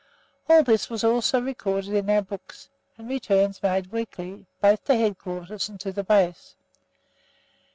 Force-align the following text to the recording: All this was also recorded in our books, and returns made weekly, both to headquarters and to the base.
All 0.49 0.63
this 0.63 0.89
was 0.89 1.03
also 1.03 1.39
recorded 1.39 1.93
in 1.93 2.09
our 2.09 2.23
books, 2.23 2.69
and 2.97 3.07
returns 3.07 3.61
made 3.61 3.91
weekly, 3.91 4.47
both 4.59 4.83
to 4.85 4.95
headquarters 4.95 5.69
and 5.69 5.79
to 5.79 5.91
the 5.91 6.03
base. 6.03 6.55